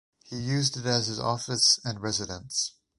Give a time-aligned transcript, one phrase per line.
[0.25, 2.73] He used it as his office and residence.